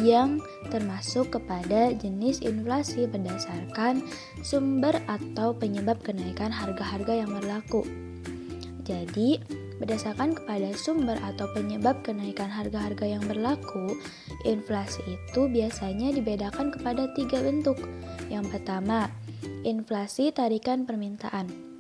yang 0.02 0.42
termasuk 0.74 1.38
kepada 1.38 1.94
jenis 1.94 2.42
inflasi 2.42 3.06
berdasarkan 3.06 4.02
sumber 4.42 4.98
atau 5.06 5.54
penyebab 5.54 6.02
kenaikan 6.02 6.50
harga-harga 6.50 7.14
yang 7.14 7.30
berlaku. 7.30 7.86
Jadi, 8.82 9.38
berdasarkan 9.78 10.34
kepada 10.34 10.74
sumber 10.74 11.22
atau 11.22 11.46
penyebab 11.54 12.02
kenaikan 12.02 12.50
harga-harga 12.50 13.06
yang 13.06 13.22
berlaku, 13.30 13.94
inflasi 14.42 15.06
itu 15.06 15.46
biasanya 15.46 16.10
dibedakan 16.10 16.74
kepada 16.74 17.06
tiga 17.14 17.38
bentuk. 17.38 17.78
Yang 18.34 18.58
pertama, 18.58 19.14
inflasi 19.62 20.34
tarikan 20.34 20.90
permintaan. 20.90 21.71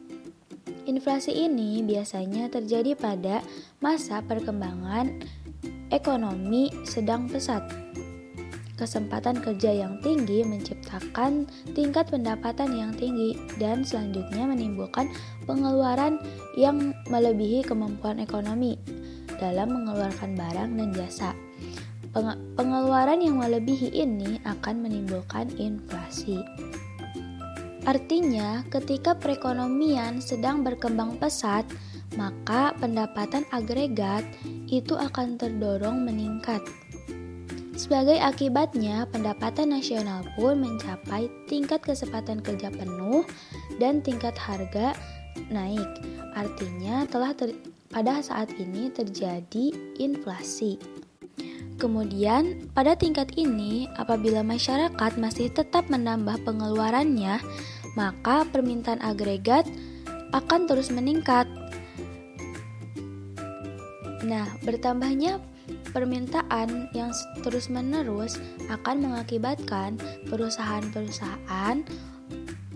Inflasi 0.90 1.46
ini 1.46 1.86
biasanya 1.86 2.50
terjadi 2.50 2.98
pada 2.98 3.46
masa 3.78 4.26
perkembangan 4.26 5.22
ekonomi 5.94 6.74
sedang 6.90 7.30
pesat. 7.30 7.62
Kesempatan 8.82 9.46
kerja 9.46 9.70
yang 9.78 10.02
tinggi 10.02 10.42
menciptakan 10.42 11.46
tingkat 11.78 12.10
pendapatan 12.10 12.74
yang 12.74 12.92
tinggi 12.98 13.38
dan 13.62 13.86
selanjutnya 13.86 14.50
menimbulkan 14.50 15.06
pengeluaran 15.46 16.18
yang 16.58 16.90
melebihi 17.14 17.62
kemampuan 17.62 18.18
ekonomi 18.18 18.82
dalam 19.38 19.70
mengeluarkan 19.70 20.34
barang 20.34 20.70
dan 20.82 20.90
jasa. 20.98 21.38
Pengeluaran 22.58 23.22
yang 23.22 23.38
melebihi 23.38 23.94
ini 23.94 24.42
akan 24.50 24.82
menimbulkan 24.82 25.54
inflasi. 25.62 26.42
Artinya, 27.82 28.62
ketika 28.70 29.18
perekonomian 29.18 30.22
sedang 30.22 30.62
berkembang 30.62 31.18
pesat, 31.18 31.66
maka 32.14 32.78
pendapatan 32.78 33.42
agregat 33.50 34.22
itu 34.70 34.94
akan 34.94 35.42
terdorong 35.42 36.06
meningkat. 36.06 36.62
Sebagai 37.74 38.22
akibatnya, 38.22 39.10
pendapatan 39.10 39.74
nasional 39.74 40.22
pun 40.38 40.62
mencapai 40.62 41.26
tingkat 41.50 41.82
kesempatan 41.82 42.46
kerja 42.46 42.70
penuh 42.70 43.26
dan 43.82 44.06
tingkat 44.06 44.38
harga 44.38 44.94
naik. 45.50 45.90
Artinya, 46.38 47.10
telah 47.10 47.34
pada 47.90 48.22
saat 48.22 48.54
ini 48.62 48.94
terjadi 48.94 49.98
inflasi. 49.98 51.01
Kemudian, 51.82 52.70
pada 52.78 52.94
tingkat 52.94 53.34
ini, 53.42 53.90
apabila 53.98 54.46
masyarakat 54.46 55.18
masih 55.18 55.50
tetap 55.50 55.90
menambah 55.90 56.38
pengeluarannya, 56.46 57.42
maka 57.98 58.46
permintaan 58.54 59.02
agregat 59.02 59.66
akan 60.30 60.70
terus 60.70 60.94
meningkat. 60.94 61.50
Nah, 64.22 64.46
bertambahnya 64.62 65.42
permintaan 65.90 66.94
yang 66.94 67.10
terus-menerus 67.42 68.38
akan 68.70 69.02
mengakibatkan 69.02 69.98
perusahaan-perusahaan 70.30 71.82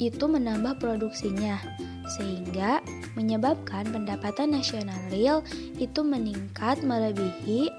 itu 0.02 0.26
menambah 0.26 0.82
produksinya, 0.82 1.62
sehingga 2.06 2.80
menyebabkan 3.18 3.90
pendapatan 3.90 4.54
nasional 4.54 4.98
real 5.10 5.42
itu 5.82 6.06
meningkat 6.06 6.86
melebihi 6.86 7.70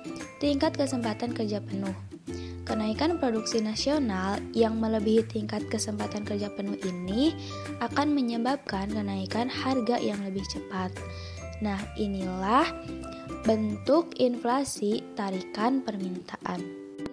tingkat 0.42 0.75
kesempatan 0.75 1.33
kerja 1.33 1.62
penuh. 1.62 1.95
Kenaikan 2.66 3.23
produksi 3.23 3.62
nasional 3.62 4.42
yang 4.50 4.83
melebihi 4.83 5.23
tingkat 5.30 5.62
kesempatan 5.71 6.26
kerja 6.26 6.50
penuh 6.50 6.75
ini 6.83 7.30
akan 7.78 8.11
menyebabkan 8.11 8.90
kenaikan 8.90 9.47
harga 9.47 10.02
yang 10.02 10.18
lebih 10.26 10.42
cepat. 10.50 10.90
Nah, 11.62 11.78
inilah 11.95 12.66
bentuk 13.47 14.18
inflasi 14.18 15.06
tarikan 15.14 15.78
permintaan. 15.87 16.59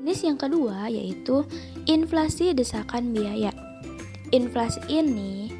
Jenis 0.03 0.25
yang 0.25 0.35
kedua 0.41 0.89
yaitu 0.89 1.45
inflasi 1.85 2.51
desakan 2.51 3.13
biaya. 3.13 3.53
Inflasi 4.33 4.81
ini 4.89 5.53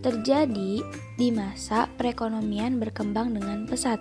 terjadi 0.00 0.82
di 1.16 1.28
masa 1.32 1.88
perekonomian 1.96 2.76
berkembang 2.80 3.36
dengan 3.36 3.64
pesat, 3.64 4.00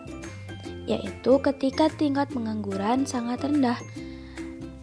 yaitu 0.89 1.39
ketika 1.43 1.91
tingkat 1.93 2.27
pengangguran 2.31 3.07
sangat 3.07 3.43
rendah 3.45 3.79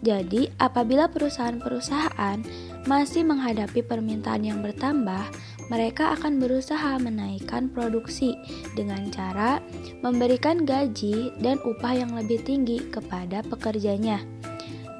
jadi, 0.02 0.50
apabila 0.58 1.06
perusahaan-perusahaan 1.06 2.42
masih 2.90 3.22
menghadapi 3.22 3.86
permintaan 3.86 4.42
yang 4.42 4.58
bertambah, 4.58 5.30
mereka 5.70 6.18
akan 6.18 6.42
berusaha 6.42 6.98
menaikkan 6.98 7.70
produksi 7.70 8.34
dengan 8.74 9.06
cara 9.14 9.62
memberikan 10.02 10.66
gaji 10.66 11.30
dan 11.38 11.62
upah 11.62 11.94
yang 11.94 12.18
lebih 12.18 12.42
tinggi 12.42 12.82
kepada 12.90 13.46
pekerjanya 13.46 14.18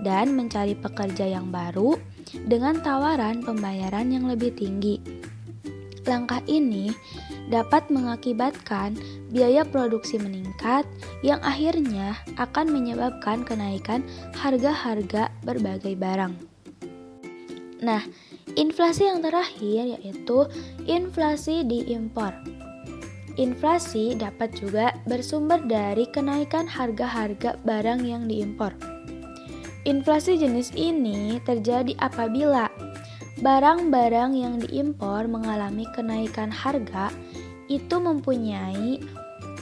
dan 0.07 0.39
mencari 0.39 0.79
pekerja 0.79 1.35
yang 1.35 1.51
baru 1.51 1.99
dengan 2.47 2.79
tawaran 2.79 3.43
pembayaran 3.43 4.07
yang 4.07 4.31
lebih 4.31 4.55
tinggi. 4.55 5.22
Langkah 6.03 6.43
ini 6.51 6.91
dapat 7.47 7.87
mengakibatkan 7.87 8.99
biaya 9.31 9.63
produksi 9.63 10.19
meningkat 10.19 10.83
yang 11.23 11.39
akhirnya 11.47 12.19
akan 12.39 12.75
menyebabkan 12.75 13.47
kenaikan 13.47 14.03
harga-harga 14.35 15.31
berbagai 15.47 15.95
barang. 15.95 16.35
Nah, 17.83 18.03
inflasi 18.59 19.11
yang 19.11 19.23
terakhir 19.23 19.99
yaitu 19.99 20.47
inflasi 20.91 21.63
di 21.67 21.87
impor. 21.95 22.35
Inflasi 23.41 24.13
dapat 24.19 24.53
juga 24.59 24.93
bersumber 25.09 25.63
dari 25.65 26.05
kenaikan 26.11 26.69
harga-harga 26.69 27.57
barang 27.65 28.01
yang 28.05 28.29
diimpor. 28.29 28.75
Inflasi 29.83 30.39
jenis 30.39 30.71
ini 30.79 31.43
terjadi 31.43 31.97
apabila 31.99 32.71
barang-barang 33.43 34.39
yang 34.39 34.63
diimpor 34.63 35.27
mengalami 35.27 35.83
kenaikan 35.91 36.47
harga 36.55 37.11
itu 37.67 37.99
mempunyai 37.99 39.03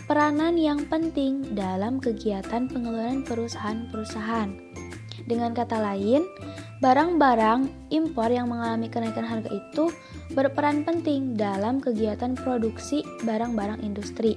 peranan 0.05 0.61
yang 0.61 0.85
penting 0.85 1.57
dalam 1.57 1.97
kegiatan 1.97 2.69
pengeluaran 2.69 3.25
perusahaan-perusahaan. 3.25 4.53
Dengan 5.25 5.57
kata 5.57 5.81
lain, 5.81 6.29
barang-barang 6.85 7.89
impor 7.89 8.29
yang 8.29 8.53
mengalami 8.53 8.93
kenaikan 8.93 9.25
harga 9.25 9.49
itu 9.49 9.89
berperan 10.37 10.85
penting 10.85 11.33
dalam 11.33 11.81
kegiatan 11.81 12.37
produksi 12.37 13.01
barang-barang 13.25 13.81
industri. 13.81 14.37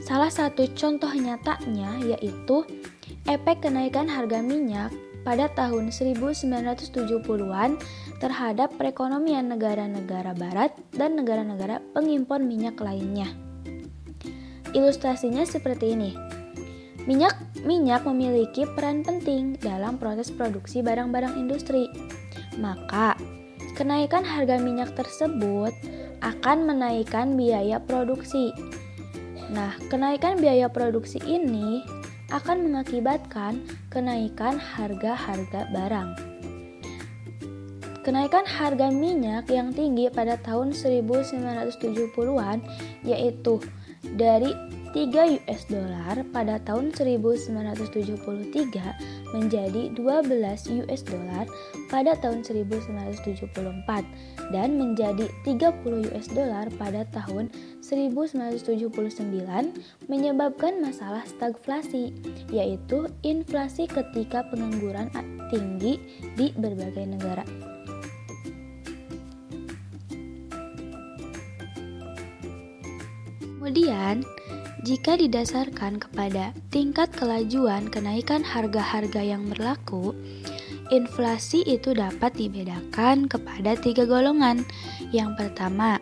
Salah 0.00 0.32
satu 0.32 0.64
contoh 0.72 1.12
nyatanya 1.12 2.00
yaitu 2.00 2.64
efek 3.28 3.60
kenaikan 3.60 4.08
harga 4.08 4.40
minyak 4.40 4.88
pada 5.28 5.52
tahun 5.52 5.92
1970-an 5.92 7.76
terhadap 8.18 8.74
perekonomian 8.74 9.50
negara-negara 9.50 10.34
barat 10.34 10.74
dan 10.94 11.14
negara-negara 11.18 11.78
pengimpor 11.94 12.42
minyak 12.42 12.78
lainnya. 12.82 13.30
Ilustrasinya 14.74 15.46
seperti 15.48 15.96
ini. 15.96 16.10
Minyak 17.08 17.40
minyak 17.64 18.04
memiliki 18.04 18.68
peran 18.76 19.00
penting 19.00 19.56
dalam 19.56 19.96
proses 19.96 20.28
produksi 20.28 20.84
barang-barang 20.84 21.40
industri. 21.40 21.88
Maka, 22.60 23.16
kenaikan 23.72 24.26
harga 24.26 24.60
minyak 24.60 24.92
tersebut 24.92 25.72
akan 26.20 26.68
menaikkan 26.68 27.32
biaya 27.38 27.80
produksi. 27.80 28.52
Nah, 29.48 29.72
kenaikan 29.88 30.36
biaya 30.36 30.68
produksi 30.68 31.16
ini 31.24 31.80
akan 32.28 32.68
mengakibatkan 32.68 33.64
kenaikan 33.88 34.60
harga-harga 34.60 35.64
barang. 35.72 36.27
Kenaikan 38.06 38.46
harga 38.46 38.94
minyak 38.94 39.50
yang 39.50 39.74
tinggi 39.74 40.06
pada 40.08 40.38
tahun 40.40 40.72
1970-an 40.72 42.62
yaitu 43.02 43.58
dari 44.14 44.54
3 44.94 45.44
US 45.44 45.68
dollar 45.68 46.24
pada 46.32 46.56
tahun 46.64 46.96
1973 46.96 47.52
menjadi 49.36 49.92
12 49.92 50.88
US 50.88 51.02
dollar 51.04 51.44
pada 51.92 52.16
tahun 52.16 52.40
1974 52.40 53.52
dan 54.48 54.80
menjadi 54.80 55.28
30 55.44 56.08
US 56.08 56.26
dollar 56.32 56.72
pada 56.80 57.04
tahun 57.12 57.52
1979 57.84 58.88
menyebabkan 60.08 60.80
masalah 60.80 61.20
stagflasi 61.28 62.16
yaitu 62.48 63.12
inflasi 63.20 63.84
ketika 63.84 64.40
pengangguran 64.48 65.12
tinggi 65.52 66.00
di 66.36 66.52
berbagai 66.56 67.04
negara. 67.04 67.44
Kemudian, 73.68 74.24
jika 74.80 75.20
didasarkan 75.20 76.00
kepada 76.00 76.56
tingkat 76.72 77.12
kelajuan 77.12 77.84
kenaikan 77.92 78.40
harga-harga 78.40 79.20
yang 79.20 79.44
berlaku, 79.44 80.16
inflasi 80.88 81.68
itu 81.68 81.92
dapat 81.92 82.32
dibedakan 82.32 83.28
kepada 83.28 83.76
tiga 83.76 84.08
golongan. 84.08 84.64
Yang 85.12 85.36
pertama, 85.36 86.00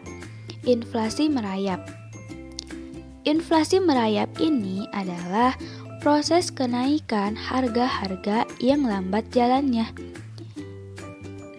inflasi 0.62 1.26
merayap. 1.26 1.82
Inflasi 3.26 3.82
merayap 3.82 4.30
ini 4.38 4.86
adalah 4.94 5.58
proses 5.98 6.54
kenaikan 6.54 7.34
harga-harga 7.34 8.46
yang 8.62 8.86
lambat 8.86 9.26
jalannya. 9.34 9.90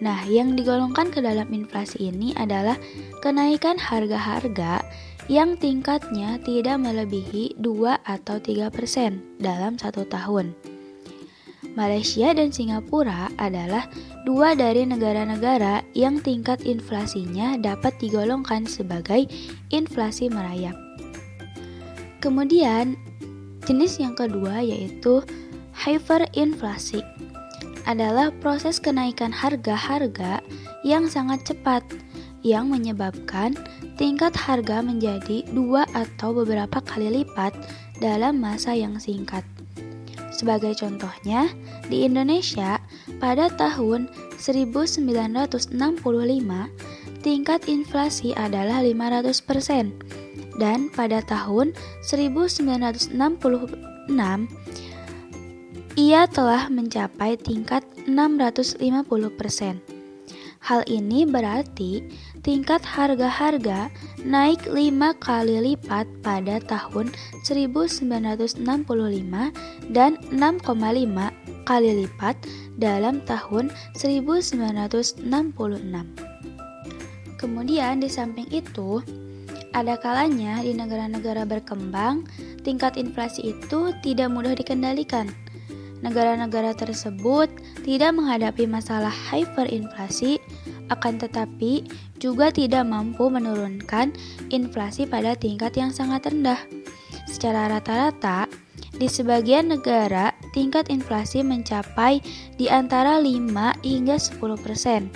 Nah, 0.00 0.24
yang 0.24 0.56
digolongkan 0.56 1.12
ke 1.12 1.20
dalam 1.20 1.52
inflasi 1.52 2.08
ini 2.08 2.32
adalah 2.32 2.80
kenaikan 3.20 3.76
harga-harga 3.76 4.80
yang 5.28 5.60
tingkatnya 5.60 6.40
tidak 6.40 6.80
melebihi 6.80 7.60
2 7.60 8.00
atau 8.00 8.36
3 8.40 8.72
persen 8.72 9.20
dalam 9.36 9.76
satu 9.76 10.08
tahun. 10.08 10.56
Malaysia 11.78 12.34
dan 12.34 12.50
Singapura 12.50 13.30
adalah 13.38 13.86
dua 14.26 14.58
dari 14.58 14.82
negara-negara 14.82 15.86
yang 15.94 16.18
tingkat 16.18 16.58
inflasinya 16.66 17.54
dapat 17.54 17.94
digolongkan 18.02 18.66
sebagai 18.66 19.30
inflasi 19.70 20.26
merayap. 20.26 20.74
Kemudian, 22.18 22.98
jenis 23.62 24.02
yang 24.02 24.18
kedua 24.18 24.58
yaitu 24.58 25.22
hyperinflasi 25.78 27.06
adalah 27.86 28.34
proses 28.42 28.82
kenaikan 28.82 29.30
harga-harga 29.30 30.42
yang 30.82 31.06
sangat 31.06 31.46
cepat 31.46 31.86
yang 32.42 32.74
menyebabkan 32.74 33.54
tingkat 33.98 34.32
harga 34.38 34.78
menjadi 34.80 35.42
dua 35.50 35.84
atau 35.92 36.30
beberapa 36.30 36.78
kali 36.80 37.10
lipat 37.20 37.52
dalam 37.98 38.38
masa 38.38 38.72
yang 38.72 38.96
singkat. 39.02 39.42
Sebagai 40.30 40.78
contohnya, 40.78 41.50
di 41.90 42.06
Indonesia 42.06 42.78
pada 43.18 43.50
tahun 43.50 44.06
1965 44.38 45.74
tingkat 47.26 47.60
inflasi 47.66 48.30
adalah 48.38 48.78
500% 48.86 50.62
dan 50.62 50.86
pada 50.94 51.18
tahun 51.26 51.74
1966 52.06 53.18
ia 55.98 56.30
telah 56.30 56.70
mencapai 56.70 57.34
tingkat 57.34 57.82
650%. 58.06 59.97
Hal 60.58 60.82
ini 60.90 61.24
berarti 61.24 62.02
tingkat 62.42 62.82
harga-harga 62.84 63.88
naik 64.26 64.66
5 64.66 64.74
kali 65.22 65.56
lipat 65.72 66.04
pada 66.20 66.58
tahun 66.60 67.14
1965 67.46 68.60
dan 69.94 70.12
6,5 70.34 70.34
kali 71.64 71.90
lipat 72.04 72.36
dalam 72.76 73.22
tahun 73.24 73.70
1966. 73.96 75.22
Kemudian 77.38 78.02
di 78.02 78.10
samping 78.10 78.50
itu, 78.50 78.98
ada 79.70 79.94
kalanya 79.94 80.58
di 80.64 80.74
negara-negara 80.74 81.46
berkembang, 81.46 82.26
tingkat 82.66 82.98
inflasi 82.98 83.54
itu 83.54 83.94
tidak 84.02 84.32
mudah 84.32 84.58
dikendalikan. 84.58 85.30
Negara-negara 85.98 86.74
tersebut 86.78 87.50
tidak 87.82 88.14
menghadapi 88.14 88.70
masalah 88.70 89.10
hyperinflasi 89.10 90.37
akan 90.88 91.20
tetapi 91.20 91.86
juga 92.18 92.52
tidak 92.52 92.84
mampu 92.88 93.28
menurunkan 93.28 94.12
inflasi 94.52 95.04
pada 95.04 95.36
tingkat 95.38 95.76
yang 95.78 95.92
sangat 95.92 96.28
rendah. 96.28 96.60
Secara 97.28 97.68
rata-rata, 97.68 98.48
di 98.98 99.06
sebagian 99.06 99.70
negara 99.70 100.34
tingkat 100.50 100.90
inflasi 100.90 101.46
mencapai 101.46 102.18
di 102.58 102.66
antara 102.66 103.22
5 103.22 103.78
hingga 103.86 104.16
10%. 104.18 105.06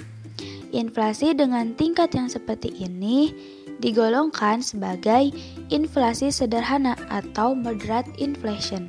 Inflasi 0.72 1.36
dengan 1.36 1.74
tingkat 1.76 2.14
yang 2.16 2.30
seperti 2.30 2.72
ini 2.80 3.34
digolongkan 3.82 4.62
sebagai 4.62 5.34
inflasi 5.68 6.30
sederhana 6.30 6.94
atau 7.10 7.52
moderate 7.52 8.08
inflation. 8.22 8.86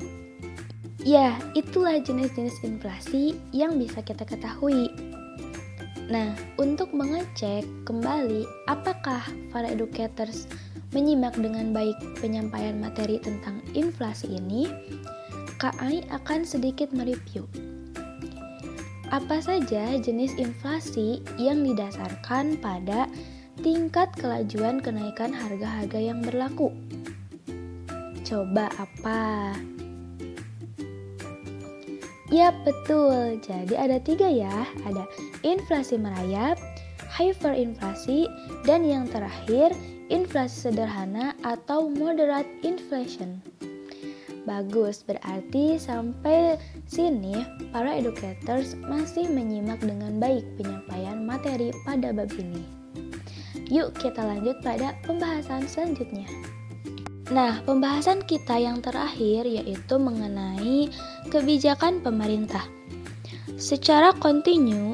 Ya, 1.04 1.36
itulah 1.52 2.00
jenis-jenis 2.00 2.64
inflasi 2.64 3.36
yang 3.52 3.76
bisa 3.76 4.00
kita 4.00 4.24
ketahui. 4.24 4.88
Nah, 6.04 6.36
untuk 6.60 6.92
mengecek 6.92 7.64
kembali 7.88 8.44
apakah 8.68 9.24
para 9.48 9.68
educators 9.72 10.44
menyimak 10.92 11.32
dengan 11.34 11.72
baik 11.72 11.96
penyampaian 12.20 12.76
materi 12.76 13.16
tentang 13.18 13.64
inflasi 13.72 14.36
ini, 14.36 14.68
KAI 15.56 16.04
akan 16.12 16.44
sedikit 16.44 16.92
mereview. 16.92 17.48
Apa 19.08 19.40
saja 19.40 19.96
jenis 19.96 20.36
inflasi 20.36 21.24
yang 21.40 21.64
didasarkan 21.64 22.60
pada 22.60 23.08
tingkat 23.62 24.10
kelajuan 24.18 24.82
kenaikan 24.82 25.32
harga-harga 25.32 25.98
yang 26.02 26.20
berlaku. 26.20 26.74
Coba 28.26 28.68
apa? 28.76 29.52
Ya 32.34 32.50
betul, 32.66 33.38
jadi 33.46 33.78
ada 33.78 34.02
tiga 34.02 34.26
ya. 34.26 34.66
Ada 34.82 35.06
inflasi 35.46 35.94
merayap, 35.94 36.58
hyperinflasi, 37.14 38.26
dan 38.66 38.82
yang 38.82 39.06
terakhir 39.06 39.70
inflasi 40.10 40.66
sederhana 40.66 41.38
atau 41.46 41.86
moderate 41.86 42.50
inflation. 42.66 43.38
Bagus, 44.50 45.06
berarti 45.06 45.78
sampai 45.78 46.58
sini 46.90 47.46
para 47.70 48.02
educators 48.02 48.74
masih 48.82 49.30
menyimak 49.30 49.78
dengan 49.78 50.18
baik 50.18 50.42
penyampaian 50.58 51.22
materi 51.22 51.70
pada 51.86 52.10
bab 52.10 52.34
ini. 52.34 52.66
Yuk 53.70 53.94
kita 53.94 54.18
lanjut 54.18 54.58
pada 54.66 54.98
pembahasan 55.06 55.70
selanjutnya. 55.70 56.26
Nah, 57.32 57.64
pembahasan 57.64 58.20
kita 58.28 58.60
yang 58.60 58.84
terakhir 58.84 59.48
yaitu 59.48 59.96
mengenai 59.96 60.92
kebijakan 61.32 62.04
pemerintah. 62.04 62.68
Secara 63.56 64.12
kontinu, 64.20 64.92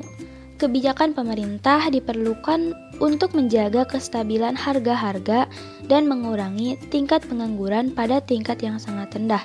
kebijakan 0.61 1.11
pemerintah 1.11 1.91
diperlukan 1.91 2.71
untuk 3.03 3.35
menjaga 3.35 3.83
kestabilan 3.83 4.55
harga-harga 4.55 5.51
dan 5.91 6.07
mengurangi 6.07 6.79
tingkat 6.95 7.25
pengangguran 7.27 7.91
pada 7.91 8.23
tingkat 8.23 8.63
yang 8.63 8.79
sangat 8.79 9.11
rendah. 9.11 9.43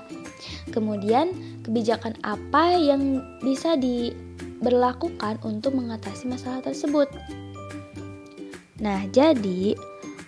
Kemudian, 0.70 1.34
kebijakan 1.66 2.14
apa 2.22 2.78
yang 2.78 3.24
bisa 3.42 3.74
diberlakukan 3.82 5.42
untuk 5.42 5.74
mengatasi 5.74 6.30
masalah 6.30 6.62
tersebut? 6.62 7.10
Nah, 8.78 9.08
jadi 9.10 9.74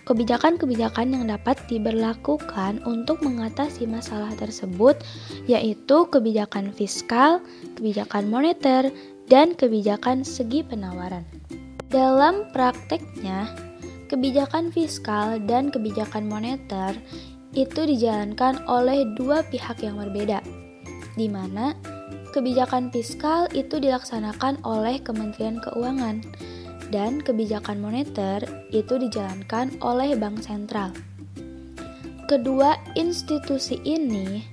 kebijakan-kebijakan 0.08 1.12
yang 1.12 1.24
dapat 1.28 1.60
diberlakukan 1.68 2.80
untuk 2.88 3.20
mengatasi 3.20 3.84
masalah 3.84 4.32
tersebut 4.40 4.96
yaitu 5.44 6.08
kebijakan 6.08 6.72
fiskal, 6.72 7.44
kebijakan 7.76 8.32
moneter, 8.32 8.88
dan 9.28 9.52
kebijakan 9.52 10.24
segi 10.24 10.64
penawaran. 10.64 11.28
Dalam 11.92 12.48
prakteknya, 12.56 13.52
kebijakan 14.08 14.72
fiskal 14.72 15.36
dan 15.44 15.68
kebijakan 15.68 16.24
moneter 16.24 16.96
itu 17.52 17.84
dijalankan 17.84 18.64
oleh 18.64 19.04
dua 19.12 19.44
pihak 19.52 19.84
yang 19.84 20.00
berbeda, 20.00 20.40
di 21.20 21.28
mana 21.28 21.76
kebijakan 22.32 22.88
fiskal 22.88 23.44
itu 23.52 23.76
dilaksanakan 23.76 24.64
oleh 24.64 25.00
Kementerian 25.04 25.60
Keuangan, 25.60 26.24
dan 26.88 27.20
kebijakan 27.20 27.80
moneter 27.80 28.44
itu 28.72 28.96
dijalankan 28.96 29.76
oleh 29.84 30.16
Bank 30.16 30.40
Sentral. 30.44 30.92
Kedua 32.28 32.76
institusi 32.92 33.80
ini 33.88 34.44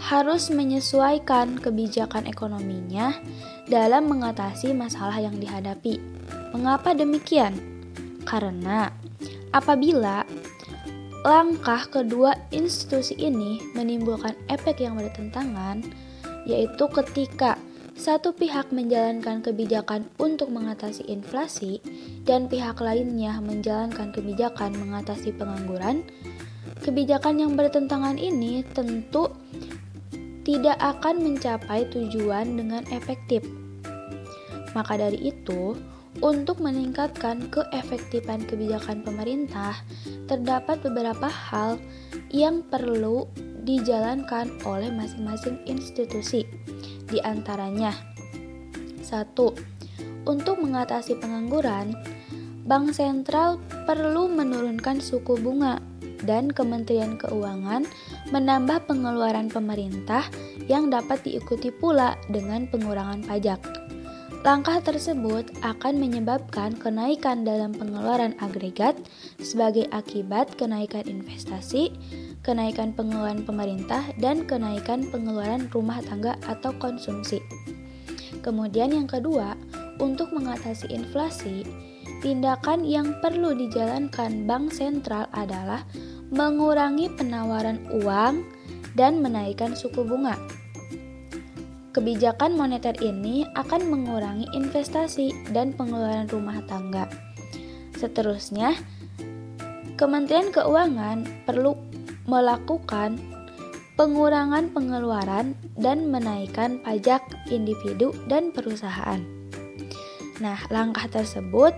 harus 0.00 0.48
menyesuaikan 0.48 1.60
kebijakan 1.60 2.24
ekonominya 2.24 3.12
dalam 3.68 4.08
mengatasi 4.08 4.72
masalah 4.72 5.20
yang 5.20 5.36
dihadapi. 5.36 6.00
Mengapa 6.56 6.96
demikian? 6.96 7.52
Karena 8.24 8.88
apabila 9.52 10.24
langkah 11.26 11.84
kedua 11.92 12.32
institusi 12.54 13.12
ini 13.20 13.60
menimbulkan 13.76 14.32
efek 14.48 14.80
yang 14.80 14.96
bertentangan, 14.96 15.84
yaitu 16.48 16.84
ketika 16.88 17.60
satu 17.98 18.30
pihak 18.30 18.70
menjalankan 18.70 19.42
kebijakan 19.42 20.06
untuk 20.22 20.54
mengatasi 20.54 21.02
inflasi 21.10 21.82
dan 22.22 22.46
pihak 22.46 22.78
lainnya 22.78 23.42
menjalankan 23.42 24.14
kebijakan 24.14 24.70
mengatasi 24.78 25.34
pengangguran, 25.34 26.06
kebijakan 26.86 27.42
yang 27.42 27.58
bertentangan 27.58 28.14
ini 28.14 28.62
tentu 28.70 29.34
tidak 30.46 30.78
akan 30.78 31.26
mencapai 31.26 31.90
tujuan 31.90 32.54
dengan 32.54 32.86
efektif. 32.94 33.42
Maka 34.78 34.94
dari 34.94 35.34
itu, 35.34 35.74
untuk 36.22 36.62
meningkatkan 36.62 37.50
keefektifan 37.50 38.46
kebijakan 38.46 39.02
pemerintah, 39.02 39.74
terdapat 40.30 40.80
beberapa 40.86 41.26
hal 41.26 41.82
yang 42.30 42.62
perlu 42.62 43.26
dijalankan 43.68 44.48
oleh 44.64 44.88
masing-masing 44.88 45.60
institusi 45.68 46.48
di 47.04 47.20
antaranya, 47.20 47.92
satu, 49.04 49.52
untuk 50.24 50.60
mengatasi 50.60 51.20
pengangguran, 51.20 51.92
Bank 52.68 52.92
Sentral 52.92 53.56
perlu 53.88 54.28
menurunkan 54.28 55.00
suku 55.00 55.40
bunga 55.40 55.80
dan 56.24 56.52
Kementerian 56.52 57.16
Keuangan 57.16 57.88
menambah 58.28 58.84
pengeluaran 58.84 59.48
pemerintah 59.48 60.28
yang 60.68 60.92
dapat 60.92 61.24
diikuti 61.24 61.72
pula 61.72 62.20
dengan 62.28 62.68
pengurangan 62.68 63.24
pajak. 63.24 63.87
Langkah 64.46 64.78
tersebut 64.78 65.50
akan 65.66 65.98
menyebabkan 65.98 66.78
kenaikan 66.78 67.42
dalam 67.42 67.74
pengeluaran 67.74 68.38
agregat 68.38 68.94
sebagai 69.42 69.90
akibat 69.90 70.54
kenaikan 70.54 71.02
investasi, 71.10 71.90
kenaikan 72.46 72.94
pengeluaran 72.94 73.42
pemerintah, 73.42 74.06
dan 74.22 74.46
kenaikan 74.46 75.10
pengeluaran 75.10 75.66
rumah 75.74 75.98
tangga 76.06 76.38
atau 76.46 76.70
konsumsi. 76.78 77.42
Kemudian, 78.38 78.94
yang 78.94 79.10
kedua, 79.10 79.58
untuk 79.98 80.30
mengatasi 80.30 80.86
inflasi, 80.94 81.66
tindakan 82.22 82.86
yang 82.86 83.18
perlu 83.18 83.58
dijalankan 83.58 84.46
Bank 84.46 84.70
Sentral 84.70 85.26
adalah 85.34 85.82
mengurangi 86.30 87.10
penawaran 87.18 87.82
uang 87.90 88.46
dan 88.94 89.18
menaikkan 89.18 89.74
suku 89.74 90.06
bunga. 90.06 90.38
Kebijakan 91.88 92.52
moneter 92.52 92.92
ini 93.00 93.48
akan 93.56 93.88
mengurangi 93.88 94.44
investasi 94.52 95.32
dan 95.56 95.72
pengeluaran 95.72 96.28
rumah 96.28 96.60
tangga. 96.68 97.08
Seterusnya, 97.96 98.76
Kementerian 99.98 100.54
Keuangan 100.54 101.26
perlu 101.42 101.74
melakukan 102.28 103.18
pengurangan 103.98 104.70
pengeluaran 104.70 105.58
dan 105.74 106.06
menaikkan 106.06 106.78
pajak 106.86 107.24
individu 107.50 108.14
dan 108.30 108.54
perusahaan. 108.54 109.18
Nah, 110.38 110.60
langkah 110.70 111.10
tersebut 111.10 111.74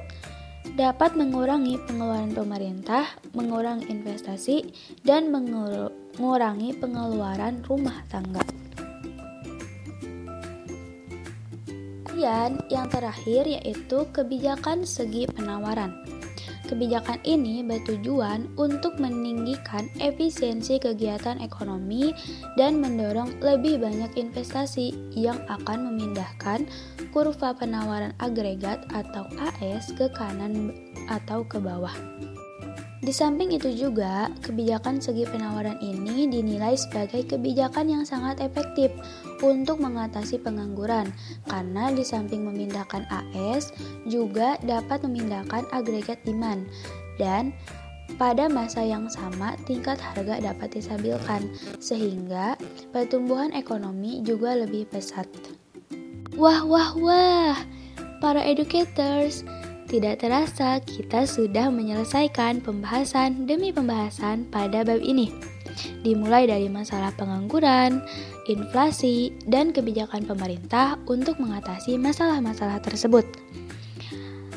dapat 0.77 1.16
mengurangi 1.16 1.81
pengeluaran 1.88 2.37
pemerintah, 2.37 3.09
mengurangi 3.33 3.88
investasi, 3.88 4.68
dan 5.01 5.33
mengurangi 5.33 6.77
pengeluaran 6.77 7.64
rumah 7.64 8.05
tangga. 8.12 8.60
Kemudian, 12.21 12.61
yang 12.69 12.85
terakhir 12.93 13.49
yaitu 13.49 14.05
kebijakan 14.13 14.85
segi 14.85 15.25
penawaran. 15.25 16.05
Kebijakan 16.69 17.17
ini 17.25 17.65
bertujuan 17.65 18.45
untuk 18.61 19.01
meninggikan 19.01 19.89
efisiensi 20.05 20.77
kegiatan 20.77 21.41
ekonomi 21.41 22.13
dan 22.61 22.77
mendorong 22.77 23.41
lebih 23.41 23.81
banyak 23.81 24.13
investasi 24.21 24.93
yang 25.17 25.41
akan 25.49 25.89
memindahkan 25.89 26.69
kurva 27.09 27.57
penawaran 27.57 28.13
agregat 28.21 28.85
atau 28.93 29.25
AS 29.41 29.89
ke 29.97 30.13
kanan 30.13 30.77
atau 31.09 31.41
ke 31.49 31.57
bawah. 31.57 31.97
Di 33.01 33.17
samping 33.17 33.49
itu 33.57 33.73
juga, 33.73 34.29
kebijakan 34.45 35.01
segi 35.01 35.25
penawaran 35.25 35.81
ini 35.81 36.29
dinilai 36.29 36.77
sebagai 36.77 37.25
kebijakan 37.25 37.89
yang 37.89 38.05
sangat 38.05 38.45
efektif 38.45 38.93
untuk 39.41 39.81
mengatasi 39.81 40.37
pengangguran. 40.37 41.09
Karena 41.49 41.89
di 41.89 42.05
samping 42.05 42.45
memindahkan 42.45 43.09
AS 43.09 43.73
juga 44.05 44.61
dapat 44.61 45.01
memindahkan 45.01 45.65
agregat 45.73 46.21
demand. 46.29 46.69
Dan 47.17 47.57
pada 48.21 48.53
masa 48.53 48.85
yang 48.85 49.09
sama 49.09 49.57
tingkat 49.65 49.97
harga 49.97 50.37
dapat 50.53 50.69
distabilkan 50.77 51.49
sehingga 51.81 52.53
pertumbuhan 52.93 53.57
ekonomi 53.57 54.21
juga 54.21 54.61
lebih 54.61 54.85
pesat. 54.93 55.25
Wah 56.37 56.69
wah 56.69 56.93
wah, 57.01 57.57
para 58.21 58.45
educators, 58.45 59.41
tidak 59.90 60.22
terasa 60.22 60.79
kita 60.79 61.26
sudah 61.26 61.66
menyelesaikan 61.66 62.62
pembahasan 62.62 63.50
demi 63.50 63.74
pembahasan 63.74 64.46
pada 64.46 64.87
bab 64.87 65.03
ini. 65.03 65.35
Dimulai 66.07 66.46
dari 66.46 66.70
masalah 66.70 67.11
pengangguran, 67.18 67.98
inflasi, 68.46 69.35
dan 69.50 69.74
kebijakan 69.74 70.31
pemerintah 70.31 70.94
untuk 71.11 71.42
mengatasi 71.42 71.98
masalah-masalah 71.98 72.79
tersebut. 72.79 73.26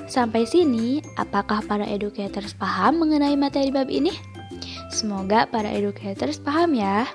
Sampai 0.05 0.45
sini, 0.45 1.01
apakah 1.17 1.65
para 1.65 1.89
educators 1.89 2.53
paham 2.53 3.01
mengenai 3.01 3.33
materi 3.33 3.73
bab 3.73 3.89
ini? 3.89 4.13
Semoga 4.93 5.49
para 5.49 5.73
educators 5.73 6.37
paham 6.37 6.77
ya. 6.77 7.09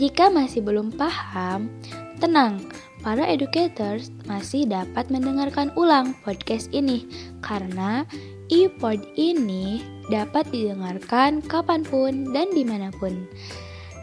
Jika 0.00 0.32
masih 0.32 0.64
belum 0.64 0.96
paham, 0.96 1.68
tenang, 2.16 2.64
para 3.06 3.22
educators 3.22 4.10
masih 4.26 4.66
dapat 4.66 5.06
mendengarkan 5.14 5.70
ulang 5.78 6.10
podcast 6.26 6.66
ini 6.74 7.06
karena 7.38 8.02
e-pod 8.50 8.98
ini 9.14 9.78
dapat 10.10 10.50
didengarkan 10.50 11.38
kapan 11.46 11.86
pun 11.86 12.34
dan 12.34 12.50
di 12.50 12.66
mana 12.66 12.90
pun. 12.98 13.30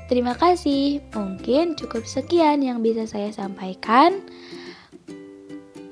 Terima 0.08 0.32
kasih, 0.40 1.04
mungkin 1.12 1.76
cukup 1.76 2.08
sekian 2.08 2.64
yang 2.64 2.80
bisa 2.80 3.04
saya 3.04 3.28
sampaikan. 3.36 4.24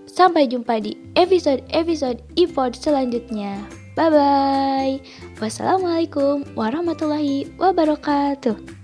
Sampai 0.08 0.48
jumpa 0.48 0.80
di 0.80 0.96
episode-episode 1.20 2.24
e-pod 2.40 2.80
selanjutnya. 2.80 3.60
Bye-bye. 4.00 5.04
Wassalamualaikum 5.44 6.48
warahmatullahi 6.56 7.52
wabarakatuh. 7.60 8.81